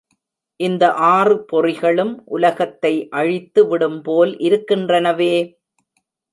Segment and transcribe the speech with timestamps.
[0.59, 0.83] இந்த
[1.09, 5.33] ஆறு பொறிகளும் உலகத்தை அழித்து விடும்போல் இருக்கின்றனவே!